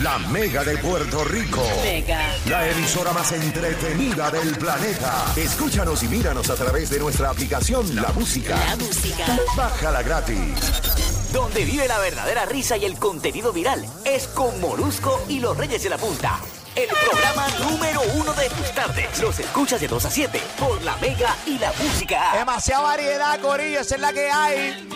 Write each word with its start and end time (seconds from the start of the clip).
la 0.00 0.18
Mega 0.18 0.62
de 0.62 0.78
Puerto 0.78 1.24
Rico. 1.24 1.62
Mega. 1.82 2.20
La 2.46 2.68
emisora 2.68 3.12
más 3.12 3.32
entretenida 3.32 4.30
del 4.30 4.56
planeta. 4.56 5.24
Escúchanos 5.36 6.02
y 6.02 6.08
míranos 6.08 6.50
a 6.50 6.54
través 6.54 6.90
de 6.90 6.98
nuestra 6.98 7.30
aplicación 7.30 7.96
La 7.96 8.12
Música. 8.12 8.56
La 8.56 8.76
música. 8.76 9.24
Bájala 9.56 10.02
gratis. 10.02 11.32
Donde 11.32 11.64
vive 11.64 11.88
la 11.88 11.98
verdadera 11.98 12.46
risa 12.46 12.76
y 12.76 12.84
el 12.84 12.98
contenido 12.98 13.52
viral 13.52 13.84
es 14.04 14.28
con 14.28 14.60
Molusco 14.60 15.24
y 15.28 15.40
los 15.40 15.56
Reyes 15.56 15.82
de 15.82 15.90
la 15.90 15.98
Punta. 15.98 16.38
El 16.76 16.88
programa 16.88 17.48
número 17.68 18.00
uno 18.14 18.32
de 18.34 18.48
tus 18.50 18.72
tardes. 18.72 19.20
Los 19.20 19.38
escuchas 19.40 19.80
de 19.80 19.88
2 19.88 20.04
a 20.04 20.10
7 20.10 20.40
por 20.58 20.80
la 20.82 20.96
Mega 20.98 21.34
y 21.44 21.58
la 21.58 21.72
Música. 21.72 22.32
Demasiada 22.34 22.82
variedad, 22.82 23.40
Corillo, 23.40 23.80
esa 23.80 23.96
es 23.96 24.00
la 24.00 24.12
que 24.12 24.30
hay. 24.30 24.88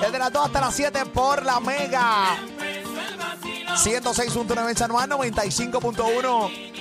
Desde 0.00 0.18
las 0.18 0.32
2 0.32 0.46
hasta 0.46 0.60
las 0.60 0.74
7 0.74 1.06
por 1.06 1.44
la 1.44 1.60
Mega. 1.60 2.36
106.9 3.76 4.70
en 4.70 4.76
San 4.76 4.90
Juan, 4.90 5.10
95.1 5.10 6.76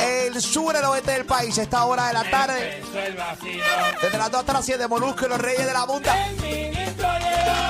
el 0.00 0.40
sur, 0.40 0.74
el 0.74 0.84
oeste 0.84 1.12
del 1.12 1.24
país, 1.24 1.56
esta 1.58 1.84
hora 1.84 2.08
de 2.08 2.12
la 2.14 2.24
tarde. 2.30 2.82
Desde 4.00 4.18
las 4.18 4.30
2 4.30 4.40
hasta 4.40 4.52
las 4.52 4.64
7, 4.64 4.88
Molusco 4.88 5.26
y 5.26 5.28
los 5.28 5.38
Reyes 5.38 5.66
de 5.66 5.72
la 5.72 5.86
Punta. 5.86 6.16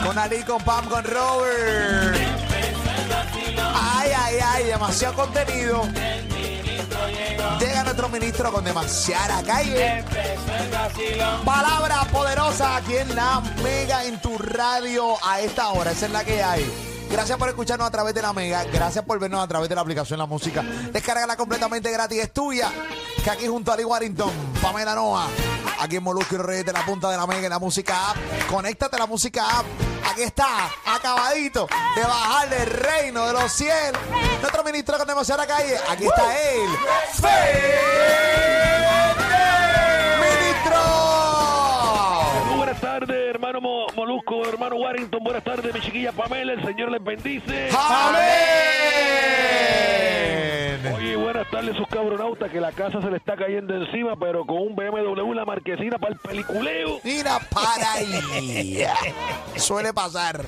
Con 0.05 0.19
Ali, 0.19 0.43
con 0.43 0.63
Pam, 0.63 0.89
con 0.89 1.05
Robert. 1.05 2.17
Ay, 3.75 4.11
ay, 4.17 4.37
ay, 4.45 4.65
demasiado 4.65 5.15
contenido. 5.15 5.83
Llega 7.59 7.85
nuestro 7.85 8.09
ministro 8.09 8.53
con 8.53 8.65
demasiada 8.65 9.43
calle. 9.43 10.05
Palabra 11.45 12.05
poderosa 12.13 12.77
aquí 12.77 12.97
en 12.97 13.15
la 13.15 13.41
Mega 13.63 14.05
en 14.05 14.21
tu 14.21 14.37
radio 14.39 15.17
a 15.25 15.41
esta 15.41 15.69
hora. 15.71 15.93
Esa 15.93 16.07
es 16.07 16.13
la 16.13 16.25
que 16.25 16.43
hay. 16.43 16.92
Gracias 17.13 17.37
por 17.37 17.49
escucharnos 17.51 17.87
a 17.87 17.91
través 17.91 18.15
de 18.15 18.23
la 18.23 18.33
Mega. 18.33 18.65
Gracias 18.65 19.05
por 19.05 19.19
vernos 19.19 19.45
a 19.45 19.47
través 19.47 19.69
de 19.69 19.75
la 19.75 19.83
aplicación 19.83 20.19
La 20.19 20.25
Música. 20.25 20.63
Descárgala 20.63 21.37
completamente 21.37 21.91
gratis. 21.91 22.19
Es 22.19 22.33
tuya. 22.33 22.73
Que 23.23 23.31
aquí 23.31 23.47
junto 23.47 23.71
a 23.71 23.77
Lee 23.77 23.85
Warrington, 23.85 24.31
Pamela 24.61 24.95
Noa, 24.95 25.29
aquí 25.79 25.97
en 25.97 26.03
Molusco 26.03 26.35
y 26.35 26.39
Reyes 26.39 26.65
de 26.65 26.73
la 26.73 26.85
Punta 26.87 27.11
de 27.11 27.19
la 27.19 27.27
Mega 27.27 27.45
en 27.45 27.51
la 27.51 27.59
Música 27.59 28.11
App. 28.11 28.17
Conéctate 28.49 28.97
a 28.97 29.01
la 29.01 29.07
Música 29.07 29.45
App. 29.59 29.67
Aquí 30.11 30.23
está, 30.23 30.71
acabadito 30.87 31.69
de 31.95 32.03
bajar 32.03 32.53
el 32.53 32.67
reino 32.67 33.27
de 33.27 33.33
los 33.35 33.53
cielos. 33.53 34.01
Nuestro 34.41 34.65
ministro 34.65 34.97
con 34.97 35.07
demasiada 35.07 35.47
calle. 35.47 35.77
Aquí 35.89 36.07
está 36.07 36.41
él. 36.41 36.69
¡Ministro! 37.23 38.92
Hermano 44.49 44.77
Warrington. 44.77 45.23
Buenas 45.23 45.45
tardes, 45.45 45.75
mi 45.75 45.81
chiquilla 45.81 46.13
Pamela. 46.13 46.53
El 46.53 46.65
Señor 46.65 46.91
les 46.91 47.03
bendice. 47.03 47.69
¡Amén! 47.77 48.23
Oye, 50.95 51.17
buenas 51.17 51.51
tardes, 51.51 51.77
sus 51.77 51.87
cabronautas, 51.89 52.51
que 52.51 52.61
la 52.61 52.73
casa 52.73 53.01
se 53.01 53.11
le 53.11 53.17
está 53.17 53.37
cayendo 53.37 53.75
encima, 53.75 54.17
pero 54.17 54.45
con 54.47 54.59
un 54.59 54.75
BMW, 54.75 55.33
la 55.35 55.45
marquesina 55.45 55.99
para 55.99 56.15
el 56.15 56.19
peliculeo. 56.21 57.01
Mira 57.05 57.39
para 57.51 57.93
ahí. 57.93 58.85
Suele 59.57 59.93
pasar. 59.93 60.45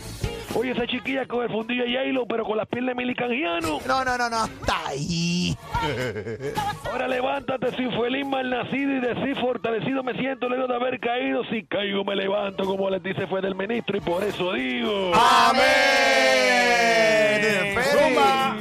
Oye, 0.54 0.70
esa 0.70 0.86
chiquilla 0.86 1.26
con 1.26 1.42
el 1.42 1.50
fundillo 1.50 1.84
de 1.84 1.92
Yailo, 1.92 2.26
pero 2.26 2.44
con 2.44 2.56
las 2.56 2.68
piernas 2.68 2.94
de 2.94 3.02
Milicangiano. 3.02 3.80
No, 3.86 4.04
no, 4.04 4.16
no, 4.16 4.30
no, 4.30 4.36
hasta 4.36 4.88
ahí. 4.88 5.56
Ahora 6.90 7.08
levántate, 7.08 7.74
sin 7.76 7.90
feliz 7.90 8.24
mal 8.26 8.48
nacido 8.48 8.92
y 8.92 9.00
decir 9.00 9.36
fortalecido 9.40 10.02
me 10.02 10.14
siento 10.14 10.48
luego 10.48 10.68
de 10.68 10.74
haber 10.74 11.00
caído. 11.00 11.42
Si 11.50 11.64
caigo 11.64 12.04
me 12.04 12.14
levanto, 12.14 12.64
como 12.64 12.88
les 12.88 13.02
dice 13.02 13.26
fue 13.26 13.40
del 13.40 13.54
ministro, 13.54 13.96
y 13.96 14.00
por 14.00 14.22
eso 14.22 14.52
digo. 14.52 15.12
Amén. 15.14 15.64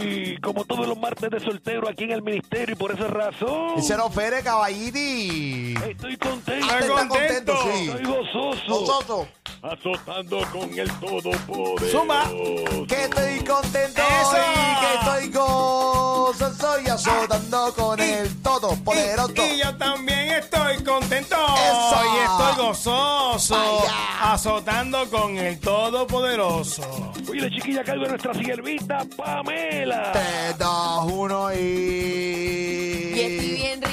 Y 0.02 0.38
como 0.38 0.66
todos 0.66 0.88
los 0.88 0.98
martes 0.98 1.30
de 1.30 1.40
soltero 1.40 1.88
aquí 1.88 2.06
en 2.06 2.12
el 2.12 2.22
ministerio, 2.22 2.74
y 2.74 2.78
por 2.78 2.92
esa 2.92 3.08
razón. 3.08 3.76
Díselo, 3.76 4.10
Fere, 4.10 4.42
caballiti. 4.42 5.76
Estoy 5.90 6.18
contento. 6.18 6.68
Ah, 6.70 6.80
está 6.80 7.08
contento, 7.08 7.54
sí. 7.64 7.90
Estoy 7.90 8.06
gozoso. 8.06 8.62
Gozoso. 8.68 9.28
Azotando 9.64 10.42
con 10.52 10.78
el 10.78 10.92
todopoderoso. 11.00 11.88
Zumba. 11.90 12.24
Que 12.86 13.04
estoy 13.06 13.40
contento 13.46 14.02
Eso. 14.02 14.38
y 14.38 14.80
que 14.82 14.94
estoy 15.00 15.32
gozoso 15.32 16.82
y 16.86 16.90
azotando 16.90 17.74
con 17.74 17.98
el 18.02 18.42
todo 18.42 18.76
poderoso. 18.84 19.32
Y, 19.38 19.42
y 19.42 19.64
yo 19.64 19.74
también 19.78 20.32
estoy 20.32 20.84
contento. 20.84 21.38
Eso. 21.38 22.02
Y 22.14 22.18
estoy 22.20 22.66
gozoso. 22.66 23.56
Vaya. 23.56 24.34
Azotando 24.34 25.10
con 25.10 25.38
el 25.38 25.58
Todopoderoso. 25.60 27.14
Oye, 27.30 27.42
la 27.42 27.50
chiquilla 27.50 27.84
cargo 27.86 28.04
de 28.04 28.10
nuestra 28.10 28.34
siervita 28.34 29.06
Pamela. 29.16 30.12
Tres, 30.12 30.58
dos, 30.60 31.06
uno 31.10 31.54
y... 31.54 33.14
Y 33.16 33.20
estoy 33.22 33.56
bien 33.56 33.82
rica. 33.82 33.93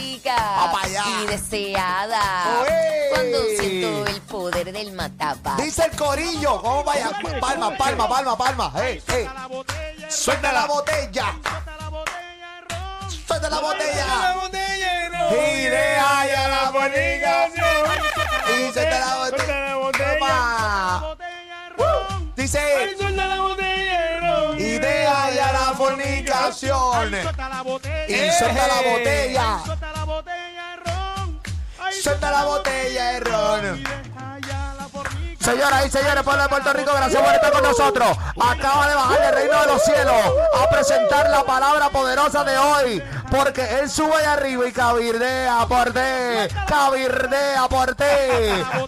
Allá. 0.82 1.04
Y 1.22 1.26
deseada. 1.26 2.22
Cuando 3.10 3.38
siento 3.58 4.06
el 4.06 4.20
poder 4.22 4.72
del 4.72 4.92
matapa. 4.92 5.56
Dice 5.56 5.84
el 5.84 5.96
corillo. 5.96 6.60
¿Cómo 6.60 6.84
vaya? 6.84 7.10
Palma, 7.40 7.76
palma, 7.76 8.08
palma, 8.08 8.36
palma. 8.36 8.72
Hey, 8.76 9.02
hey. 9.08 9.28
Suelta 10.08 10.52
la 10.52 10.66
botella. 10.66 11.36
Suelta 13.26 13.48
la 13.48 13.56
La 13.56 13.62
botella. 13.62 15.30
Y 15.30 15.62
deja 15.64 16.26
ya 16.26 16.48
la 16.48 16.72
fornicación. 16.72 17.66
Y 18.48 18.72
suelta 18.72 18.98
la 18.98 19.16
botella. 19.16 19.36
Suelta 19.36 19.60
la 19.60 19.76
botella. 19.76 20.18
Toma. 20.18 21.16
Ay, 21.78 22.32
Dice. 22.36 22.96
suelta 22.98 23.26
la 23.26 23.40
botella 23.40 24.20
no. 24.20 24.54
Y 24.54 24.78
deja 24.78 25.30
ya 25.30 25.52
la 25.52 25.74
fornicación. 25.76 27.14
Y 28.08 28.30
suelta 28.32 28.66
la 28.66 28.82
botella. 28.82 29.89
Suelta 32.02 32.30
la 32.30 32.44
botella 32.44 33.12
de. 33.12 33.84
Señoras 35.38 35.86
y 35.86 35.90
señores, 35.90 36.22
pueblo 36.22 36.42
de 36.42 36.48
Puerto 36.48 36.72
Rico, 36.72 36.92
gracias 36.94 37.22
por 37.22 37.34
estar 37.34 37.52
con 37.52 37.62
nosotros. 37.62 38.16
Acaba 38.40 38.88
de 38.88 38.94
bajar 38.94 39.22
el 39.22 39.34
reino 39.34 39.60
de 39.60 39.66
los 39.66 39.84
cielos 39.84 40.14
a 40.58 40.70
presentar 40.70 41.28
la 41.28 41.42
palabra 41.44 41.90
poderosa 41.90 42.44
de 42.44 42.56
hoy. 42.56 43.02
Porque 43.30 43.80
Él 43.80 43.90
sube 43.90 44.14
allá 44.14 44.34
arriba 44.34 44.66
y 44.66 44.72
cabirdea 44.72 45.66
por 45.66 45.92
ti. 45.92 46.54
Cabirdea 46.66 47.68
por 47.68 47.94
ti. 47.94 48.04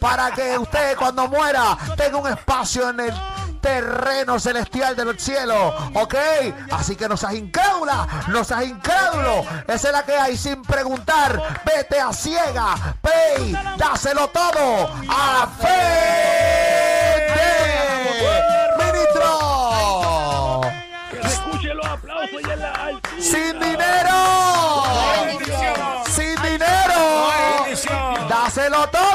Para 0.01 0.31
que 0.31 0.57
usted 0.59 0.97
cuando 0.97 1.29
muera 1.29 1.77
tenga 1.97 2.19
un 2.19 2.29
espacio 2.29 2.89
en 2.91 3.01
el 3.01 3.15
terreno 3.63 4.39
celestial 4.39 4.95
del 4.97 5.19
cielo, 5.19 5.75
¿ok? 5.95 6.15
Así 6.73 6.97
que 6.97 7.09
no 7.09 7.17
seas 7.17 7.35
incrédula, 7.35 8.07
no 8.29 8.45
seas 8.45 8.65
incrédulo. 8.65 9.45
Esa 9.67 9.89
es 9.89 9.93
la 9.93 10.03
que 10.03 10.19
hay 10.19 10.37
sin 10.37 10.61
preguntar. 10.63 11.41
Vete 11.65 11.99
a 12.01 12.13
ciega, 12.13 12.75
pay, 13.01 13.57
dáselo 13.79 14.29
todo 14.29 14.91
a 15.09 15.47
fe. 15.61 17.23
Ministro, 18.79 20.61
Que 21.11 21.23
se 21.23 21.29
escuchen 21.35 21.77
los 21.77 21.87
aplausos 21.87 22.41
y 22.47 22.51
en 22.51 22.61
la 22.61 22.71
altura. 22.73 23.13
sin 23.21 23.61
dinero, 23.61 24.85
sin 26.11 26.43
dinero, 26.43 27.29
dáselo 28.29 28.87
todo. 28.89 29.12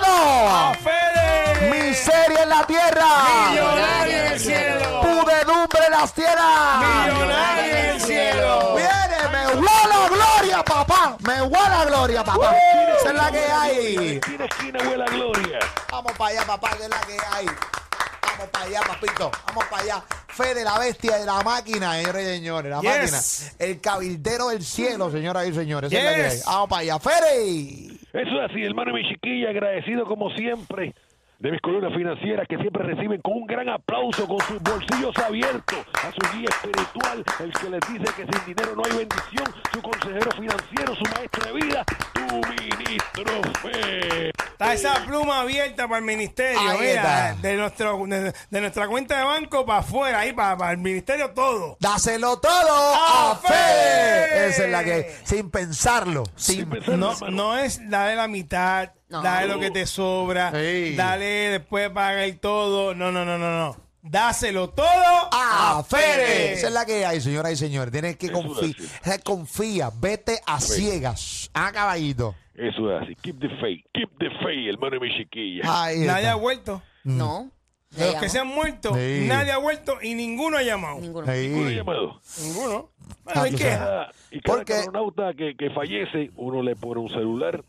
Tierra. 2.67 3.50
Millonario 3.50 4.17
en 4.17 4.31
el 4.33 4.39
cielo. 4.39 5.01
Pudedumbre 5.01 5.85
en 5.85 5.91
las 5.91 6.13
tierras. 6.13 6.79
Millonario 6.79 7.75
en 7.78 7.85
el 7.85 8.01
cielo. 8.01 8.75
Viene, 8.75 9.17
me 9.31 9.47
huele 9.55 10.09
gloria, 10.09 10.63
papá. 10.63 11.17
Me 11.22 11.41
huele 11.41 11.85
gloria, 11.88 12.23
papá. 12.23 12.56
Esa 13.00 13.09
es 13.09 13.16
la 13.16 13.31
que 13.31 13.39
hay. 13.45 13.95
Esquina, 14.17 14.45
esquina, 14.45 14.79
huele 14.89 15.06
gloria. 15.11 15.59
Vamos 15.91 16.11
para 16.13 16.31
allá, 16.31 16.45
papá, 16.45 16.69
que 16.77 16.83
es 16.83 16.89
la 16.89 17.01
que 17.01 17.17
hay. 17.31 17.45
Vamos 17.45 18.50
para 18.51 18.66
allá, 18.66 18.81
papito. 18.81 19.31
Vamos 19.47 19.66
para 19.66 19.83
allá. 19.83 20.03
Fede, 20.27 20.63
la 20.63 20.77
bestia 20.77 21.17
de 21.17 21.25
la 21.25 21.41
máquina, 21.41 21.94
señores 21.95 22.22
y 22.23 22.29
señores. 22.35 22.69
La 22.72 22.81
Yes. 22.81 23.12
máquina. 23.51 23.65
El 23.71 23.81
cabildero 23.81 24.50
del 24.50 24.63
cielo, 24.63 25.09
señoras 25.09 25.47
y 25.47 25.53
señores. 25.53 25.92
Esa 25.92 26.00
es 26.00 26.06
la 26.06 26.15
que 26.15 26.24
hay. 26.25 26.31
Yes. 26.31 26.45
Vamos 26.45 26.69
para 26.69 26.81
allá. 26.81 27.00
Fede. 27.00 27.88
Eso 28.13 28.42
es 28.44 28.51
así, 28.51 28.63
hermano 28.63 28.92
y 28.97 29.01
mi 29.03 29.09
chiquilla, 29.09 29.50
agradecido 29.50 30.06
como 30.06 30.30
siempre 30.31 30.94
de 31.39 31.51
mis 31.51 31.62
columnas 31.62 31.94
financieras 31.94 32.48
que 32.50 32.57
siempre 32.57 32.84
reciben 32.84 33.22
con 33.22 33.34
un 33.34 33.45
gran 33.45 33.69
aplauso, 33.69 34.28
con 34.28 34.39
sus 34.42 34.60
bolsillos 34.62 35.16
abiertos, 35.18 35.80
a 35.94 36.12
su 36.12 36.38
guía 36.38 36.50
espiritual, 36.50 37.24
el 37.39 37.51
que 37.54 37.69
les 37.69 37.80
dice 37.92 38.13
que 38.16 38.24
sin 38.25 38.45
dinero 38.56 38.75
no 38.75 38.81
hay 38.86 38.98
bendición, 38.98 39.45
su 39.72 39.81
consejero 39.81 40.31
financiero, 40.31 40.95
su 40.95 41.04
maestro 41.16 41.45
de 41.45 41.54
vida, 41.54 41.86
tu 42.13 42.22
ministro 42.36 43.42
Fe. 43.62 44.30
Está 44.30 44.74
esa 44.74 45.06
pluma 45.06 45.42
abierta 45.42 45.88
para 45.88 46.00
el 46.00 46.06
ministerio, 46.06 46.60
Ahí 46.60 46.80
mira, 46.80 47.30
está. 47.31 47.42
de, 47.48 47.56
nuestro, 47.57 48.04
de, 48.07 48.33
de 48.50 48.62
nuestra 48.62 48.88
cuenta 48.88 49.19
de 49.19 49.24
banco 49.24 49.63
para 49.66 49.80
afuera, 49.80 50.19
ahí 50.22 50.33
para, 50.33 50.57
para 50.57 50.72
el 50.72 50.80
ministerio 50.80 51.30
todo. 51.31 51.78
Dáselo 51.80 52.40
todo 52.40 52.95
a 52.95 53.31
¡A 53.31 53.36
fe. 53.36 53.48
fe! 53.50 54.48
Esa 54.48 54.66
es 54.66 54.72
la 54.72 54.83
que, 54.83 55.16
sin 55.24 55.51
pensarlo. 55.51 56.24
Sin, 56.36 56.56
Sin 56.62 56.69
pensar, 56.72 56.98
No, 56.98 57.13
no 57.30 57.56
es 57.57 57.80
dale 57.88 58.16
la 58.16 58.28
mitad, 58.28 58.90
No. 59.09 59.21
dale 59.21 59.48
lo 59.48 59.59
que 59.59 59.71
te 59.71 59.86
sobra, 59.86 60.51
Sí. 60.51 60.95
dale 60.95 61.25
después 61.25 61.89
paga 61.92 62.27
y 62.27 62.33
todo. 62.33 62.94
No, 62.94 63.12
no, 63.12 63.24
no, 63.24 63.38
no, 63.38 63.57
no. 63.57 63.75
Dáselo 64.01 64.69
todo 64.69 64.86
a 65.31 65.80
a 65.80 65.83
Fere. 65.83 66.01
Fere. 66.04 66.54
Esa 66.54 66.68
es 66.68 66.74
la 66.74 66.86
que 66.86 67.06
hay, 67.06 67.19
señoras 67.19 67.51
y 67.51 67.56
señores. 67.57 67.92
Tienes 67.92 68.15
que 68.18 68.27
Eso 68.27 68.38
es 68.39 68.45
confiar. 68.45 68.75
así. 69.04 69.21
Confía, 69.24 69.89
vete 70.00 70.39
a 70.45 70.59
ciegas. 70.62 71.50
A 71.54 71.71
caballito. 71.71 72.36
Eso 72.56 72.92
es 72.95 73.04
así. 73.04 73.15
Keep 73.21 73.39
the 73.39 73.50
faith. 73.62 73.86
Keep 73.94 74.09
the 74.19 74.30
faith, 74.44 74.69
hermano 74.69 74.92
de 74.92 75.00
mi 75.00 75.15
chiquilla. 75.18 75.63
Ahí 75.83 76.00
Nadie 76.00 76.27
ha 76.27 76.36
vuelto. 76.36 76.81
No. 77.04 77.51
De 77.92 78.06
los 78.12 78.15
que 78.15 78.30
se 78.30 78.39
han 78.39 78.48
muerto, 78.48 78.94
Sí. 78.95 79.25
nadie 79.27 79.51
ha 79.51 79.57
vuelto 79.57 79.98
y 80.01 80.13
ninguno 80.13 80.57
ha 80.57 80.63
llamado. 80.63 81.00
Ninguno. 81.00 81.30
Ahí. 81.31 81.50
¿Cómo 81.51 81.63
lo 81.63 81.69
he 81.69 81.75
llamado? 81.75 82.21
Ninguno. 82.44 82.89
Ah, 83.00 83.13
Bueno, 83.24 83.42
hay 83.44 83.51
tú 83.51 83.57
queja. 83.57 83.77
Cada- 83.77 84.12
y 84.31 84.42
cada 84.42 84.57
Porque- 84.57 84.74
astronauta 84.74 85.33
que, 85.33 85.56
que 85.56 85.69
fallece, 85.71 86.31
uno 86.36 86.62
le 86.62 86.75
pone 86.75 87.00
un 87.01 87.09
celular 87.09 87.63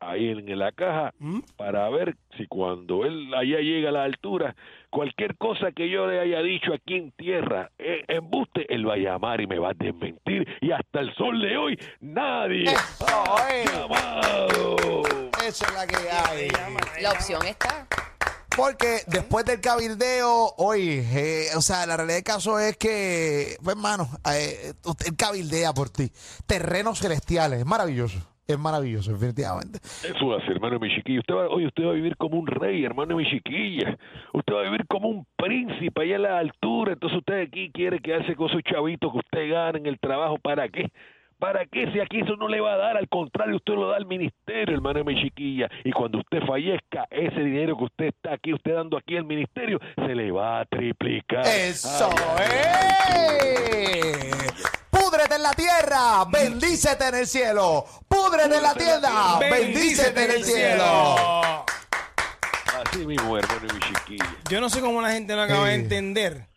ahí 0.00 0.30
en, 0.30 0.58
la 0.58 0.72
caja 0.72 1.14
¿Mm? 1.18 1.40
para 1.56 1.88
ver 1.90 2.16
si 2.36 2.46
cuando 2.46 3.04
él 3.04 3.32
allá 3.34 3.60
llega 3.60 3.90
a 3.90 3.92
la 3.92 4.04
altura, 4.04 4.56
cualquier 4.90 5.36
cosa 5.36 5.72
que 5.72 5.88
yo 5.88 6.06
le 6.06 6.20
haya 6.20 6.40
dicho 6.40 6.72
aquí 6.72 6.96
en 6.96 7.12
tierra, 7.12 7.70
eh, 7.78 8.04
embuste, 8.08 8.72
él 8.74 8.88
va 8.88 8.94
a 8.94 8.98
llamar 8.98 9.40
y 9.40 9.46
me 9.46 9.58
va 9.58 9.70
a 9.70 9.74
desmentir. 9.74 10.46
Y 10.60 10.72
hasta 10.72 11.00
el 11.00 11.14
sol 11.14 11.40
de 11.40 11.56
hoy, 11.56 11.78
nadie 12.00 12.64
Eso, 12.64 13.06
ha 13.08 13.48
eh. 13.50 13.64
llamado. 13.72 14.76
Esa 15.46 15.66
es 15.66 15.74
la 15.74 15.86
que 15.86 15.96
hay. 15.96 16.48
La 17.02 17.12
opción 17.12 17.44
está. 17.46 17.86
Porque 18.56 19.02
después 19.06 19.44
del 19.44 19.60
cabildeo, 19.60 20.54
hoy, 20.56 21.06
eh, 21.12 21.46
o 21.56 21.62
sea, 21.62 21.86
la 21.86 21.96
realidad 21.96 22.16
del 22.16 22.24
caso 22.24 22.58
es 22.58 22.76
que, 22.76 23.56
pues, 23.62 23.76
hermano, 23.76 24.10
eh, 24.32 24.74
usted 24.84 25.14
cabildea 25.16 25.72
por 25.72 25.88
ti. 25.88 26.12
Terrenos 26.46 26.98
celestiales, 26.98 27.60
es 27.60 27.66
maravilloso. 27.66 28.18
Es 28.50 28.58
maravilloso, 28.58 29.12
definitivamente. 29.12 29.78
Eso 29.78 30.34
hace, 30.34 30.50
hermano 30.50 30.78
mi 30.80 30.92
chiquilla. 30.94 31.20
Usted 31.20 31.34
va, 31.34 31.48
hoy 31.48 31.66
usted 31.66 31.84
va 31.84 31.90
a 31.90 31.94
vivir 31.94 32.16
como 32.16 32.38
un 32.38 32.46
rey, 32.46 32.84
hermano 32.84 33.16
mi 33.16 33.24
chiquilla. 33.24 33.96
Usted 34.32 34.54
va 34.54 34.60
a 34.60 34.64
vivir 34.64 34.86
como 34.88 35.08
un 35.08 35.26
príncipe 35.36 36.02
allá 36.02 36.16
a 36.16 36.18
la 36.18 36.38
altura. 36.38 36.94
Entonces 36.94 37.18
usted 37.18 37.42
aquí 37.42 37.70
quiere 37.72 38.00
quedarse 38.00 38.34
con 38.34 38.48
esos 38.50 38.62
chavitos 38.62 39.12
que 39.12 39.18
usted 39.18 39.50
gana 39.50 39.78
en 39.78 39.86
el 39.86 39.98
trabajo. 40.00 40.38
¿Para 40.38 40.68
qué? 40.68 40.90
¿Para 41.38 41.64
qué? 41.64 41.90
Si 41.90 41.98
aquí 41.98 42.20
eso 42.20 42.36
no 42.36 42.48
le 42.48 42.60
va 42.60 42.74
a 42.74 42.76
dar, 42.76 42.96
al 42.98 43.08
contrario, 43.08 43.56
usted 43.56 43.72
lo 43.72 43.88
da 43.88 43.96
al 43.96 44.04
ministerio, 44.04 44.74
hermano 44.74 45.02
mi 45.04 45.14
chiquilla. 45.22 45.70
Y 45.84 45.90
cuando 45.90 46.18
usted 46.18 46.42
fallezca, 46.46 47.06
ese 47.10 47.40
dinero 47.40 47.78
que 47.78 47.84
usted 47.84 48.04
está 48.06 48.34
aquí, 48.34 48.52
usted 48.52 48.74
dando 48.74 48.98
aquí 48.98 49.16
al 49.16 49.24
ministerio, 49.24 49.80
se 49.96 50.14
le 50.14 50.30
va 50.30 50.60
a 50.60 50.64
triplicar. 50.66 51.46
¡Eso 51.46 52.10
Ay, 52.36 52.46
es! 53.72 54.79
¡Púdrete 54.90 55.36
en 55.36 55.42
la 55.42 55.52
tierra! 55.52 56.24
¡Bendícete 56.26 57.08
en 57.08 57.14
el 57.14 57.26
cielo! 57.26 57.86
¡Púdrete 58.08 58.56
en 58.56 58.62
la 58.62 58.74
tienda! 58.74 59.38
¡Bendícete 59.38 60.24
en 60.24 60.30
el 60.30 60.44
cielo! 60.44 61.64
Así 62.84 63.06
mismo, 63.06 63.38
hermano 63.38 63.60
de 63.60 63.74
mi 63.74 63.80
chiquilla. 63.80 64.36
Yo 64.48 64.60
no 64.60 64.68
sé 64.68 64.80
cómo 64.80 65.00
la 65.00 65.12
gente 65.12 65.34
no 65.36 65.42
acaba 65.42 65.68
de 65.68 65.74
entender 65.74 66.49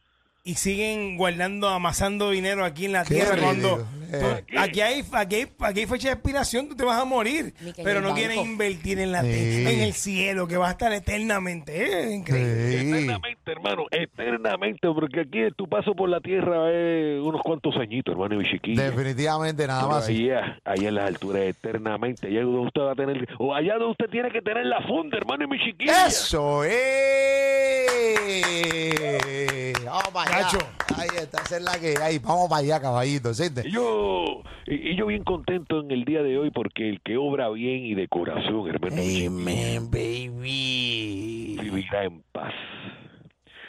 y 0.46 0.56
siguen 0.56 1.16
guardando, 1.16 1.70
amasando 1.70 2.30
dinero 2.32 2.66
aquí 2.66 2.86
en 2.86 2.92
la 2.92 3.06
Qué 3.06 3.16
tierra 3.16 3.38
cuando 3.42 3.88
Eh. 4.12 4.20
tú- 4.20 4.28
aquí, 4.60 4.82
hay, 4.82 5.00
aquí, 5.14 5.36
hay, 5.36 5.48
aquí 5.60 5.80
hay 5.80 5.86
fecha 5.88 6.10
de 6.10 6.14
expiración, 6.16 6.68
tú 6.68 6.76
te 6.76 6.84
vas 6.84 7.00
a 7.02 7.06
morir, 7.06 7.54
pero 7.82 8.02
no 8.02 8.14
quieren 8.14 8.40
invertir 8.40 9.00
en 9.00 9.14
la 9.14 9.22
Sí. 9.22 9.30
en 9.66 9.80
el 9.80 9.94
cielo 9.94 10.46
que 10.46 10.58
va 10.58 10.68
a 10.68 10.72
estar 10.72 10.92
eternamente. 10.92 12.08
Es 12.08 12.12
increíble. 12.14 12.68
Sí. 12.82 12.90
Eternamente, 12.90 13.52
hermano, 13.54 13.86
eternamente, 13.90 14.88
porque 14.94 15.22
aquí 15.22 15.40
tu 15.56 15.68
paso 15.70 15.96
por 15.96 16.10
la 16.10 16.20
tierra 16.20 16.70
es 16.72 17.22
unos 17.22 17.42
cuantos 17.42 17.78
añitos, 17.78 18.12
hermano, 18.12 18.36
y 18.36 18.40
mi 18.40 18.46
chiquilla. 18.52 18.84
Definitivamente, 18.84 19.66
nada 19.66 19.84
Pero 19.84 19.94
más. 19.94 20.08
allá, 20.10 20.60
allá 20.66 20.90
en 20.90 20.96
las 20.96 21.06
alturas, 21.08 21.44
eternamente, 21.44 22.28
allá 22.28 22.42
donde 22.42 22.60
usted 22.68 22.82
va 22.82 22.92
a 22.92 22.96
tener, 22.96 23.28
o 23.40 23.56
allá 23.56 23.76
donde 23.76 23.92
usted 23.92 24.10
tiene 24.10 24.30
que 24.30 24.42
tener 24.42 24.66
la 24.66 24.82
funda, 24.82 25.18
hermano, 25.18 25.46
y 25.46 25.48
mi 25.48 25.58
chiquilla. 25.60 26.06
¡Eso 26.08 26.66
es! 26.66 26.74
Vamos 29.86 30.10
para 30.10 30.36
allá. 30.38 30.46
Nacho. 30.46 30.58
Ahí 30.98 31.08
está, 31.18 31.42
esa 31.42 31.58
es 31.58 31.64
la 31.64 31.80
que 31.80 31.96
hay. 32.02 32.20
Vamos 32.20 32.50
para 32.50 32.62
allá, 32.62 32.82
caballito. 32.82 33.34
¿siente? 33.34 33.64
Y 33.66 33.72
yo, 33.72 34.44
y, 34.68 34.92
y 34.92 34.96
yo 34.96 35.06
bien 35.08 35.24
contento 35.24 35.80
en 35.82 35.92
el 35.92 36.06
día 36.06 36.22
de 36.24 36.38
hoy 36.38 36.52
porque 36.52 36.90
el 36.90 37.02
que 37.02 37.18
obra 37.18 37.50
bien 37.50 37.86
y 37.86 37.94
de 37.96 38.08
corazón, 38.08 38.70
hermano, 38.70 38.96
Amen, 38.96 39.90
baby. 39.92 41.58
vivirá 41.62 42.06
en 42.06 42.22
paz. 42.32 42.54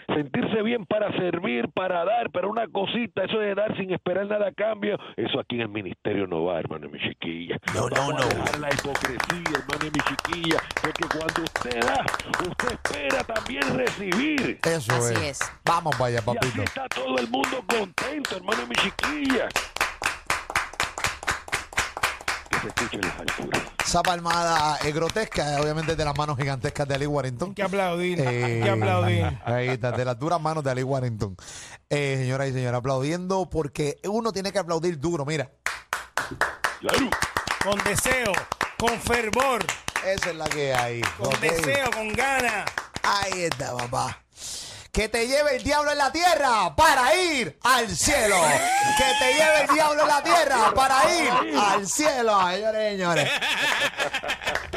Sentirse 0.06 0.62
bien 0.62 0.86
para 0.86 1.10
servir, 1.16 1.68
para 1.70 2.04
dar, 2.04 2.30
pero 2.30 2.50
una 2.50 2.66
cosita, 2.68 3.24
eso 3.24 3.38
de 3.38 3.54
dar 3.54 3.76
sin 3.76 3.92
esperar 3.92 4.26
nada 4.26 4.48
a 4.48 4.52
cambio, 4.52 4.98
eso 5.16 5.40
aquí 5.40 5.56
en 5.56 5.62
el 5.62 5.68
ministerio 5.68 6.26
no 6.26 6.44
va, 6.44 6.58
hermano, 6.60 6.86
y 6.86 6.90
mi 6.90 6.98
chiquilla. 7.00 7.58
No, 7.74 7.88
no, 7.88 7.96
Vamos 7.96 8.14
a 8.14 8.24
no. 8.24 8.28
dejar 8.42 8.58
la 8.60 8.68
hipocresía, 8.68 9.58
hermano, 9.58 9.80
y 9.82 9.90
mi 9.90 10.00
chiquilla, 10.00 10.56
porque 10.82 11.04
cuando 11.16 11.42
usted 11.42 11.80
da, 11.84 12.04
usted 12.48 12.72
espera 12.72 13.24
también 13.24 13.62
recibir. 13.76 14.58
Eso 14.64 14.92
Así 14.94 15.14
es. 15.14 15.40
es. 15.40 15.52
Vamos 15.64 15.94
para 15.96 16.06
allá, 16.06 16.18
Y 16.26 16.30
así 16.30 16.38
papito. 16.38 16.62
está 16.62 16.88
todo 16.88 17.18
el 17.18 17.28
mundo 17.28 17.64
contento, 17.68 18.36
hermano, 18.36 18.62
y 18.64 18.68
mi 18.68 18.74
chiquilla. 18.76 19.48
Las 22.64 23.20
alturas. 23.20 23.62
Esa 23.86 24.02
palmada 24.02 24.78
es 24.84 24.94
grotesca, 24.94 25.60
obviamente 25.60 25.94
de 25.94 26.04
las 26.04 26.16
manos 26.16 26.36
gigantescas 26.36 26.88
de 26.88 26.94
Ali 26.94 27.06
Warrington. 27.06 27.50
Hay 27.50 27.54
que 27.54 27.62
aplaudir, 27.62 28.20
hay 28.26 28.36
Eh, 28.36 28.60
que 28.64 28.70
aplaudir. 28.70 29.38
Ahí 29.44 29.68
está, 29.68 29.92
de 29.92 30.04
las 30.04 30.18
duras 30.18 30.40
manos 30.40 30.64
de 30.64 30.70
Ali 30.70 30.82
Warrington. 30.82 31.36
Eh, 31.90 32.16
señoras 32.20 32.48
y 32.48 32.52
señores, 32.52 32.78
aplaudiendo 32.78 33.48
porque 33.50 33.98
uno 34.04 34.32
tiene 34.32 34.50
que 34.52 34.58
aplaudir 34.58 34.98
duro, 34.98 35.24
mira. 35.24 35.50
Claro. 36.80 37.10
Con 37.62 37.78
deseo, 37.84 38.32
con 38.78 38.98
fervor, 39.00 39.64
Esa 40.06 40.30
es 40.30 40.36
la 40.36 40.48
que 40.48 40.74
hay. 40.74 41.00
con 41.18 41.28
ok. 41.28 41.40
deseo, 41.40 41.90
con 41.92 42.12
ganas. 42.12 42.64
Ahí 43.02 43.42
está, 43.44 43.76
papá. 43.76 44.18
Que 44.94 45.08
te 45.08 45.26
lleve 45.26 45.56
el 45.56 45.64
diablo 45.64 45.90
en 45.90 45.98
la 45.98 46.12
tierra 46.12 46.74
para 46.76 47.12
ir 47.16 47.58
al 47.64 47.88
cielo. 47.90 48.36
Que 48.96 49.04
te 49.18 49.32
lleve 49.34 49.62
el 49.62 49.74
diablo 49.74 50.02
en 50.02 50.08
la 50.08 50.22
tierra 50.22 50.72
para 50.72 50.96
ir 51.18 51.58
al 51.58 51.84
cielo, 51.86 52.38
señores 52.48 52.92
y 52.92 52.96
señores. 52.96 53.30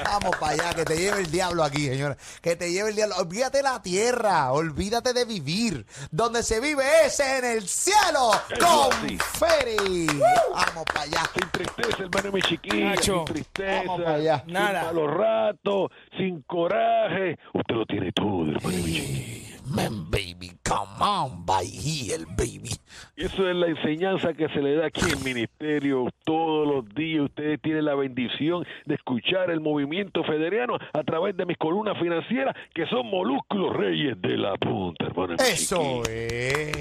Vamos 0.03 0.35
para 0.37 0.53
allá, 0.53 0.73
que 0.73 0.85
te 0.85 0.97
lleve 0.97 1.19
el 1.19 1.29
diablo 1.29 1.63
aquí, 1.63 1.87
señores. 1.87 2.17
Que 2.41 2.55
te 2.55 2.71
lleve 2.71 2.89
el 2.89 2.95
diablo. 2.95 3.15
Olvídate 3.17 3.57
de 3.57 3.63
la 3.63 3.79
tierra, 3.83 4.51
olvídate 4.53 5.13
de 5.13 5.25
vivir. 5.25 5.85
Donde 6.09 6.41
se 6.41 6.59
vive 6.59 6.83
es 7.05 7.19
en 7.19 7.45
el 7.45 7.67
cielo 7.67 8.31
con. 8.59 9.19
Feri. 9.19 10.07
Vamos 10.51 10.83
para 10.85 11.01
allá. 11.01 11.21
sin 11.39 11.51
tristeza, 11.51 12.03
hermano 12.03 12.31
mi 12.31 12.41
chiquilla, 12.41 12.89
Nacho, 12.95 13.17
sin 13.17 13.25
tristeza, 13.25 13.83
vamos 13.85 14.01
para 14.01 14.15
allá. 14.15 14.41
sin 14.43 14.53
Nada. 14.53 14.83
malos 14.85 15.13
ratos, 15.13 15.91
sin 16.17 16.41
coraje. 16.41 17.37
Usted 17.53 17.75
lo 17.75 17.85
tiene 17.85 18.11
todo, 18.13 18.45
hermano 18.51 18.77
mi 18.77 18.93
chiquilla. 18.93 19.46
Man, 19.69 20.09
baby, 20.09 20.51
come 20.63 21.01
on, 21.01 21.45
by 21.45 21.65
here, 21.65 22.25
baby. 22.37 22.71
Y 23.17 23.25
Eso 23.25 23.49
es 23.49 23.55
la 23.55 23.67
enseñanza 23.67 24.33
que 24.33 24.47
se 24.49 24.61
le 24.61 24.75
da 24.75 24.87
aquí 24.87 25.01
en 25.01 25.17
el 25.17 25.23
ministerio 25.23 26.07
todos 26.23 26.67
los 26.67 26.95
días. 26.95 27.25
Ustedes 27.25 27.61
tienen 27.61 27.83
la 27.83 27.95
bendición 27.95 28.65
de 28.85 28.95
escuchar 28.95 29.51
el 29.51 29.59
movimiento 29.59 30.23
federiano 30.23 30.77
a 30.93 31.03
través 31.03 31.35
de 31.35 31.45
mis 31.45 31.57
columnas 31.57 31.97
financieras, 31.99 32.55
que 32.73 32.87
son 32.87 33.07
Molúsculos 33.07 33.75
Reyes 33.75 34.21
de 34.21 34.37
la 34.37 34.55
Punta, 34.55 35.05
hermano. 35.05 35.35
Eso 35.35 36.03
es. 36.03 36.71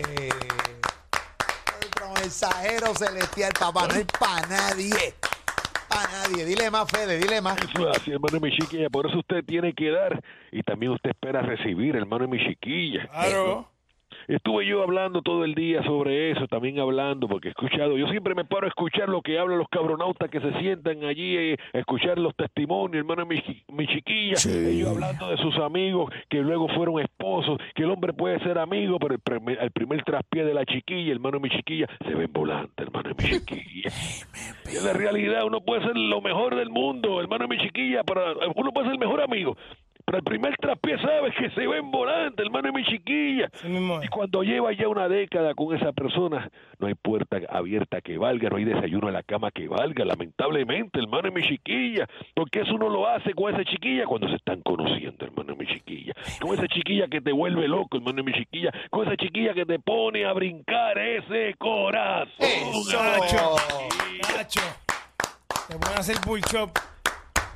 Nuestro 1.80 2.12
mensajero 2.14 2.94
celestial, 2.94 3.52
papá. 3.58 3.88
No 3.88 3.94
hay 3.94 4.04
para 4.18 4.46
nadie. 4.46 5.14
Para 5.96 6.28
nadie. 6.28 6.44
Dile 6.44 6.70
más, 6.70 6.90
Fede, 6.90 7.18
dile 7.18 7.40
más. 7.40 7.56
Eso 7.56 7.88
es 7.88 7.96
así, 7.96 8.10
hermano 8.10 8.38
mi 8.40 8.50
chiquilla. 8.50 8.90
Por 8.90 9.06
eso 9.06 9.18
usted 9.18 9.42
tiene 9.44 9.72
que 9.72 9.90
dar 9.90 10.22
y 10.52 10.62
también 10.62 10.92
usted 10.92 11.10
espera 11.10 11.40
recibir, 11.40 11.96
hermano 11.96 12.28
mi 12.28 12.38
chiquilla. 12.38 13.08
Claro. 13.08 13.68
Estuve 14.28 14.66
yo 14.66 14.82
hablando 14.82 15.22
todo 15.22 15.44
el 15.44 15.54
día 15.54 15.82
sobre 15.84 16.32
eso, 16.32 16.48
también 16.48 16.80
hablando, 16.80 17.28
porque 17.28 17.48
he 17.48 17.50
escuchado, 17.50 17.96
yo 17.96 18.08
siempre 18.08 18.34
me 18.34 18.44
paro 18.44 18.66
a 18.66 18.68
escuchar 18.68 19.08
lo 19.08 19.22
que 19.22 19.38
hablan 19.38 19.58
los 19.58 19.68
cabronautas 19.68 20.28
que 20.30 20.40
se 20.40 20.52
sientan 20.58 21.04
allí, 21.04 21.36
eh, 21.36 21.56
a 21.72 21.78
escuchar 21.78 22.18
los 22.18 22.34
testimonios, 22.34 23.00
hermano, 23.00 23.24
mi, 23.24 23.40
mi 23.68 23.86
chiquilla, 23.86 24.36
ellos 24.44 24.90
hablando 24.90 25.28
de 25.28 25.36
sus 25.36 25.56
amigos 25.58 26.12
que 26.28 26.38
luego 26.38 26.68
fueron 26.68 27.00
esposos, 27.00 27.58
que 27.74 27.84
el 27.84 27.90
hombre 27.90 28.12
puede 28.12 28.40
ser 28.40 28.58
amigo, 28.58 28.98
pero 28.98 29.14
el 29.14 29.20
primer, 29.20 29.58
el 29.60 29.70
primer 29.70 30.02
traspié 30.02 30.44
de 30.44 30.54
la 30.54 30.64
chiquilla, 30.64 31.12
hermano, 31.12 31.38
mi 31.38 31.50
chiquilla, 31.50 31.86
se 32.04 32.14
ven 32.14 32.32
volante, 32.32 32.82
hermano, 32.82 33.10
mi 33.16 33.24
chiquilla. 33.24 33.90
En 34.66 34.84
la 34.84 34.92
realidad 34.92 35.44
uno 35.44 35.60
puede 35.60 35.82
ser 35.82 35.96
lo 35.96 36.20
mejor 36.20 36.56
del 36.56 36.70
mundo, 36.70 37.20
hermano, 37.20 37.46
mi 37.46 37.56
chiquilla, 37.58 38.02
para, 38.02 38.32
uno 38.56 38.72
puede 38.72 38.86
ser 38.86 38.94
el 38.94 38.98
mejor 38.98 39.20
amigo. 39.20 39.56
Pero 40.06 40.18
el 40.18 40.24
primer 40.24 40.56
traspié 40.58 40.96
sabes 40.98 41.34
que 41.34 41.50
se 41.50 41.66
ven 41.66 41.90
volante, 41.90 42.40
hermano, 42.40 42.72
mi 42.72 42.84
chiquilla. 42.84 43.50
Mismo 43.64 43.98
es. 43.98 44.06
Y 44.06 44.08
cuando 44.08 44.44
lleva 44.44 44.72
ya 44.72 44.86
una 44.86 45.08
década 45.08 45.52
con 45.54 45.76
esa 45.76 45.90
persona, 45.90 46.48
no 46.78 46.86
hay 46.86 46.94
puerta 46.94 47.38
abierta 47.50 48.00
que 48.00 48.16
valga, 48.16 48.48
no 48.48 48.56
hay 48.56 48.64
desayuno 48.64 49.08
en 49.08 49.14
la 49.14 49.24
cama 49.24 49.50
que 49.50 49.66
valga, 49.66 50.04
lamentablemente, 50.04 51.00
hermano 51.00 51.26
y 51.26 51.32
mi 51.32 51.42
chiquilla, 51.42 52.06
porque 52.34 52.60
eso 52.60 52.76
uno 52.76 52.88
lo 52.88 53.08
hace 53.08 53.34
con 53.34 53.52
esa 53.52 53.64
chiquilla 53.64 54.06
cuando 54.06 54.28
se 54.28 54.36
están 54.36 54.62
conociendo, 54.62 55.24
hermano 55.24 55.54
y 55.54 55.56
mi 55.56 55.66
chiquilla, 55.66 56.12
con 56.40 56.54
esa 56.54 56.68
chiquilla 56.68 57.08
que 57.08 57.20
te 57.20 57.32
vuelve 57.32 57.66
loco, 57.66 57.96
hermano 57.96 58.20
y 58.20 58.24
mi 58.26 58.32
chiquilla, 58.32 58.70
con 58.90 59.08
esa 59.08 59.16
chiquilla 59.16 59.54
que 59.54 59.66
te 59.66 59.80
pone 59.80 60.24
a 60.24 60.32
brincar 60.32 60.96
ese 60.98 61.56
corazón. 61.58 62.28
Eso. 62.38 63.02
Nacho, 63.02 63.56
Nacho. 64.36 64.60
Te 65.68 65.76
pueden 65.76 65.98
hacer 65.98 66.16
pull 66.24 66.40
chop. 66.42 66.70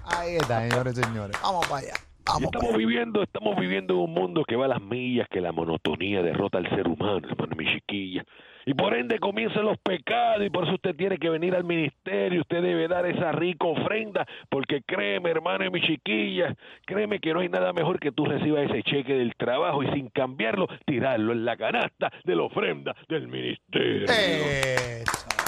Ahí 0.04 0.34
está, 0.34 0.68
señores 0.68 0.98
y 0.98 1.02
señores. 1.04 1.38
Vamos 1.40 1.64
para 1.68 1.82
allá. 1.82 2.09
Estamos 2.38 2.76
viviendo, 2.76 3.22
estamos 3.22 3.56
viviendo 3.58 3.94
en 3.94 4.00
un 4.00 4.14
mundo 4.14 4.44
que 4.44 4.56
va 4.56 4.66
a 4.66 4.68
las 4.68 4.82
millas, 4.82 5.28
que 5.28 5.40
la 5.40 5.52
monotonía 5.52 6.22
derrota 6.22 6.58
al 6.58 6.68
ser 6.70 6.86
humano, 6.86 7.20
hermano, 7.28 7.54
mi 7.56 7.66
chiquilla. 7.66 8.24
Y 8.66 8.74
por 8.74 8.94
ende 8.94 9.18
comienzan 9.18 9.64
los 9.64 9.78
pecados 9.78 10.46
y 10.46 10.50
por 10.50 10.64
eso 10.64 10.74
usted 10.74 10.94
tiene 10.94 11.18
que 11.18 11.30
venir 11.30 11.54
al 11.54 11.64
ministerio, 11.64 12.42
usted 12.42 12.62
debe 12.62 12.88
dar 12.88 13.06
esa 13.06 13.32
rica 13.32 13.66
ofrenda, 13.66 14.26
porque 14.48 14.82
créeme, 14.82 15.30
hermano 15.30 15.64
y 15.64 15.70
mi 15.70 15.80
chiquilla, 15.80 16.54
créeme 16.84 17.20
que 17.20 17.32
no 17.32 17.40
hay 17.40 17.48
nada 17.48 17.72
mejor 17.72 17.98
que 17.98 18.12
tú 18.12 18.26
recibas 18.26 18.70
ese 18.70 18.82
cheque 18.82 19.14
del 19.14 19.34
trabajo 19.36 19.82
y 19.82 19.90
sin 19.92 20.08
cambiarlo, 20.10 20.68
tirarlo 20.84 21.32
en 21.32 21.44
la 21.44 21.56
canasta 21.56 22.12
de 22.24 22.36
la 22.36 22.42
ofrenda 22.42 22.94
del 23.08 23.28
ministerio. 23.28 24.04
Eso. 24.04 25.39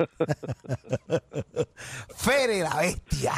Fere 2.16 2.62
la 2.62 2.76
bestia. 2.80 3.34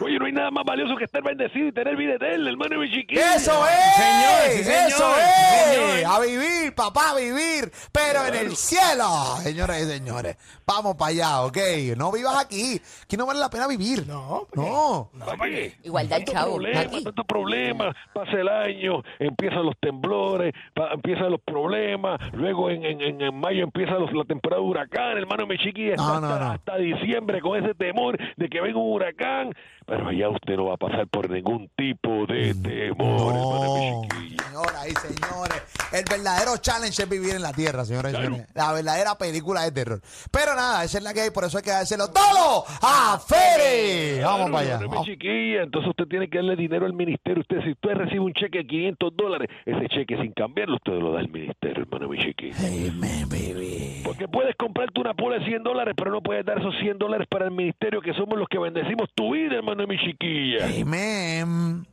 Oye, 0.00 0.18
no 0.18 0.26
hay 0.26 0.32
nada 0.32 0.50
más 0.50 0.64
valioso 0.64 0.96
que 0.96 1.04
estar 1.04 1.22
bendecido 1.22 1.68
y 1.68 1.72
tener 1.72 1.96
vida 1.96 2.14
eterna, 2.14 2.50
hermano 2.50 2.76
y 2.76 2.88
mi 2.88 2.90
chiquilla. 2.94 3.36
Eso 3.36 3.52
es, 3.66 3.94
señor, 3.96 4.50
sí, 4.50 4.64
señor, 4.64 4.88
eso 4.88 5.14
es. 5.16 5.94
señor. 5.94 6.12
A 6.12 6.20
vivir, 6.20 6.74
papá, 6.74 7.10
a 7.10 7.14
vivir, 7.16 7.70
pero 7.92 8.26
en 8.26 8.34
el 8.34 8.56
cielo, 8.56 9.06
señoras 9.42 9.80
y 9.82 9.84
señores. 9.84 10.36
Vamos 10.66 10.96
para 10.96 11.10
allá, 11.10 11.42
¿ok? 11.42 11.58
No 11.96 12.10
vivas 12.10 12.36
aquí. 12.44 12.80
Aquí 13.04 13.16
no 13.16 13.26
vale 13.26 13.38
la 13.40 13.50
pena 13.50 13.66
vivir. 13.68 14.04
No. 14.06 14.48
No. 14.54 15.10
¿Para 15.24 15.44
qué? 15.50 15.74
Igualdad, 15.84 16.16
Tanto 16.16 16.32
chavo, 16.32 16.54
problema, 16.54 16.80
aquí. 16.80 17.04
tanto 17.04 17.24
problema, 17.24 17.94
pasa 18.12 18.32
el 18.32 18.48
año, 18.48 19.02
empiezan 19.18 19.64
los 19.64 19.76
temblores, 19.80 20.52
pa- 20.74 20.92
empiezan 20.92 21.30
los 21.30 21.40
problemas, 21.40 22.18
luego 22.32 22.70
en, 22.70 22.84
en, 22.84 23.00
en- 23.00 23.20
en 23.20 23.38
mayo 23.40 23.62
empieza 23.62 23.92
los- 23.92 24.12
la 24.12 24.24
temporada 24.24 24.60
de 24.62 24.68
huracán, 24.68 25.18
hermano 25.18 25.46
mi 25.46 25.56
chiquilla, 25.58 25.96
No, 25.96 26.02
está 26.14 26.20
no, 26.20 26.26
hasta, 26.28 26.44
no. 26.44 26.50
hasta 26.52 26.76
diciembre 26.78 27.40
con 27.40 27.62
ese 27.62 27.74
temor 27.74 28.18
de 28.36 28.48
que 28.48 28.60
venga 28.60 28.78
un 28.78 28.92
huracán, 28.92 29.54
pero 29.86 30.08
allá 30.08 30.28
usted 30.30 30.56
no 30.56 30.66
va 30.66 30.74
a 30.74 30.76
pasar 30.76 31.06
por 31.08 31.28
ningún 31.30 31.68
tipo 31.76 32.26
de 32.26 32.54
temor, 32.54 33.34
hermano 33.34 33.64
No, 33.64 33.74
mi 33.74 34.08
chiquilla. 34.08 34.44
señoras 34.44 34.86
y 34.88 34.94
señores, 34.94 35.62
el 35.92 36.04
verdadero 36.10 36.56
challenge 36.58 37.02
es 37.02 37.08
vivir 37.08 37.34
en 37.34 37.42
la 37.42 37.52
tierra, 37.52 37.84
señoras 37.84 38.12
y 38.12 38.16
señores. 38.16 38.46
La 38.54 38.72
verdadera 38.72 39.16
película 39.16 39.62
de 39.62 39.72
terror. 39.72 40.00
Pero 40.30 40.54
nada, 40.54 40.84
esa 40.84 40.98
es 40.98 41.04
la 41.04 41.12
que 41.14 41.20
hay, 41.22 41.30
por 41.30 41.44
eso 41.44 41.58
hay 41.58 41.64
que 41.64 41.70
dárselo 41.70 42.08
todo 42.10 42.64
a 42.82 43.18
Fere. 43.18 44.20
Vamos 44.22 44.36
Claro, 44.48 44.52
para 44.52 44.58
allá. 44.64 44.70
hermano, 44.74 44.88
mi 44.88 44.94
Vamos. 44.94 45.06
chiquilla, 45.06 45.62
entonces 45.62 45.90
usted 45.90 46.04
tiene 46.06 46.28
que 46.28 46.38
darle 46.38 46.56
dinero 46.56 46.86
al 46.86 46.92
ministerio. 46.94 47.40
Usted, 47.42 47.62
si 47.64 47.70
usted 47.72 47.90
recibe 47.94 48.20
un 48.20 48.32
cheque 48.34 48.58
de 48.58 48.66
500 48.66 49.16
dólares, 49.16 49.48
ese 49.66 49.88
cheque 49.88 50.16
sin 50.20 50.32
cambiarlo, 50.32 50.76
usted 50.76 50.92
lo 50.92 51.12
da 51.12 51.20
al 51.20 51.28
ministerio, 51.28 51.82
hermano, 51.82 52.08
mi 52.08 52.18
chiquilla. 52.18 52.56
Baby. 52.58 53.73
Porque 54.14 54.28
puedes 54.28 54.54
comprarte 54.54 55.00
una 55.00 55.12
pula 55.12 55.38
de 55.38 55.44
100 55.44 55.64
dólares, 55.64 55.94
pero 55.96 56.12
no 56.12 56.20
puedes 56.20 56.46
dar 56.46 56.58
esos 56.58 56.74
100 56.78 56.98
dólares 56.98 57.26
para 57.28 57.46
el 57.46 57.50
ministerio, 57.50 58.00
que 58.00 58.14
somos 58.14 58.38
los 58.38 58.48
que 58.48 58.58
bendecimos 58.58 59.08
tu 59.12 59.34
vida, 59.34 59.56
hermano, 59.56 59.84
mi 59.88 59.98
chiquilla. 59.98 60.66
Amen. 60.66 61.84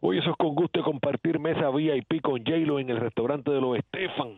Hoy 0.00 0.18
eso 0.18 0.30
es 0.30 0.36
con 0.38 0.54
gusto 0.54 0.78
de 0.78 0.84
compartir 0.84 1.38
mesa 1.38 1.68
VIP 1.68 2.22
con 2.22 2.38
J-Lo 2.38 2.78
en 2.78 2.88
el 2.88 2.98
restaurante 2.98 3.50
de 3.50 3.60
los 3.60 3.76
Estefan. 3.76 4.36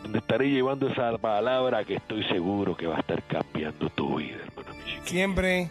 Donde 0.04 0.20
estaré 0.20 0.50
llevando 0.50 0.89
esa 0.89 1.18
palabra 1.18 1.86
que 1.86 1.96
estoy 1.96 2.25
seguro 2.25 2.75
que 2.75 2.88
va 2.88 2.98
a 2.98 3.00
estar 3.00 3.24
cambiando 3.24 3.89
tu 3.92 4.18
vida, 4.18 4.36
hermano 4.46 4.74
mi 4.74 4.84
chiquilla. 4.84 5.06
Siempre. 5.06 5.70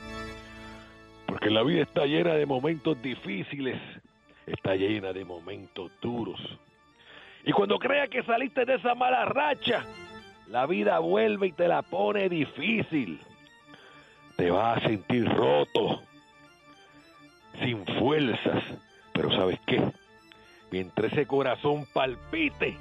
Porque 1.27 1.51
la 1.51 1.63
vida 1.65 1.83
está 1.83 2.07
llena 2.07 2.33
de 2.33 2.47
momentos 2.47 3.01
difíciles, 3.03 3.79
está 4.47 4.75
llena 4.75 5.13
de 5.13 5.23
momentos 5.27 5.93
duros. 6.01 6.41
Y 7.45 7.53
cuando 7.53 7.79
creas 7.79 8.09
que 8.09 8.23
saliste 8.23 8.65
de 8.65 8.77
esa 8.77 8.95
mala 8.95 9.27
racha, 9.27 9.85
la 10.49 10.65
vida 10.65 10.99
vuelve 10.99 11.49
y 11.49 11.53
te 11.53 11.69
la 11.69 11.83
pone 11.83 12.31
difícil. 12.31 13.21
Te 14.39 14.51
vas 14.51 14.79
a 14.79 14.89
sentir 14.89 15.29
roto, 15.29 16.01
sin 17.61 17.85
fuerzas. 17.99 18.63
Pero 19.13 19.31
¿sabes 19.31 19.59
qué? 19.67 19.83
Mientras 20.71 21.13
ese 21.13 21.27
corazón 21.27 21.87
palpite, 21.93 22.77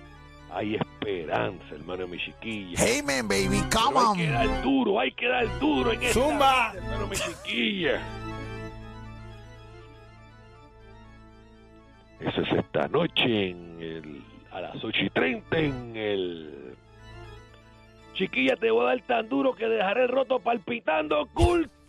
hay 0.52 0.76
esperanza, 0.76 1.76
hermano 1.76 2.08
mi 2.08 2.18
chiquilla. 2.18 2.80
Amen, 3.00 3.28
baby. 3.28 3.62
Come 3.72 4.00
hay 4.00 4.18
que 4.18 4.30
dar 4.32 4.64
duro, 4.64 5.00
hay 5.00 5.12
que 5.12 5.28
dar 5.28 5.60
duro 5.60 5.92
en 5.92 6.04
esta 6.04 6.14
Zumba. 6.14 6.72
vida, 6.72 6.84
hermano 6.84 7.08
mi 7.08 7.16
chiquilla. 7.16 8.02
Eso 12.20 12.42
es 12.42 12.52
esta 12.54 12.88
noche 12.88 13.50
en 13.50 13.82
el, 13.82 14.24
a 14.52 14.62
las 14.62 14.84
8 14.84 14.98
y 15.04 15.10
30 15.10 15.58
en 15.58 15.96
el... 15.98 16.76
Chiquilla, 18.14 18.56
te 18.56 18.70
voy 18.72 18.86
a 18.86 18.90
dar 18.90 19.02
tan 19.02 19.28
duro 19.28 19.56
que 19.56 19.68
dejaré 19.68 20.04
el 20.04 20.10
roto 20.10 20.40
palpitando 20.40 21.28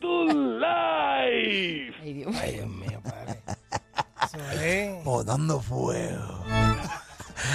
Culture 0.01 0.35
Life. 0.35 1.95
Ay, 2.03 2.13
Dios 2.13 2.31
mío. 2.31 2.41
Ay, 2.43 2.53
Dios 2.53 2.69
mío, 2.69 3.01
padre. 3.03 5.01
Botando 5.05 5.61
fuego. 5.61 6.45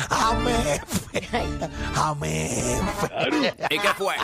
Amén. 0.10 0.82
Amén. 1.96 2.90
¿Y 3.70 3.80
qué 3.80 3.90
fue? 3.98 4.16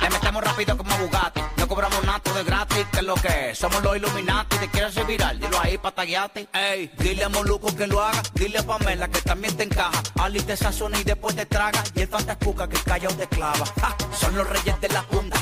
Le 0.00 0.10
metemos 0.10 0.44
rápido 0.44 0.76
como 0.76 0.96
Bugatti. 0.98 1.40
No 1.56 1.68
cobramos 1.68 2.04
nada 2.04 2.20
de 2.34 2.44
gratis. 2.44 2.86
que 2.92 2.98
es 2.98 3.04
lo 3.04 3.14
que 3.14 3.50
es? 3.50 3.58
Somos 3.58 3.82
los 3.82 3.96
Illuminati. 3.96 4.56
Te 4.58 4.68
quieres 4.68 4.94
ser 4.94 5.06
viral, 5.06 5.38
dilo 5.40 5.58
ahí 5.60 5.78
pa' 5.78 5.92
taguearte. 5.92 6.48
Ey, 6.52 6.90
dile 6.98 7.24
a 7.24 7.28
Moluco 7.28 7.74
que 7.74 7.86
lo 7.86 8.02
haga. 8.02 8.22
Dile 8.34 8.58
a 8.58 8.62
Pamela 8.64 9.08
que 9.08 9.20
también 9.22 9.56
te 9.56 9.64
encaja. 9.64 10.02
Ali 10.20 10.40
te 10.40 10.56
sazona 10.56 11.00
y 11.00 11.04
después 11.04 11.34
te 11.34 11.46
traga. 11.46 11.82
Y 11.94 12.02
el 12.02 12.08
fantascuca 12.08 12.68
que 12.68 12.78
calla 12.78 13.08
o 13.08 13.14
te 13.14 13.26
clava. 13.28 13.64
Ja, 13.80 13.96
son 14.12 14.36
los 14.36 14.48
reyes 14.48 14.80
de 14.80 14.88
la 14.88 15.02
punta. 15.02 15.38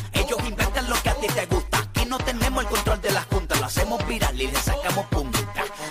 Hacemos 3.72 4.06
viral 4.06 4.38
y 4.38 4.46
le 4.48 4.58
sacamos 4.58 5.06
punta. 5.06 5.38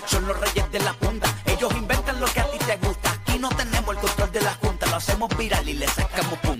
Son 0.06 0.24
los 0.26 0.38
reyes 0.38 0.70
de 0.70 0.78
la 0.78 0.92
punta. 0.92 1.26
Ellos 1.46 1.72
inventan 1.74 2.20
lo 2.20 2.26
que 2.26 2.40
a 2.40 2.50
ti 2.50 2.58
te 2.58 2.76
gusta. 2.76 3.10
Aquí 3.10 3.38
no 3.40 3.48
tenemos 3.48 3.96
el 3.96 4.00
control 4.00 4.30
de 4.30 4.40
la 4.40 4.54
junta. 4.54 4.86
Lo 4.86 4.96
hacemos 4.96 5.36
viral 5.36 5.68
y 5.68 5.74
le 5.74 5.88
sacamos 5.88 6.38
punta. 6.38 6.51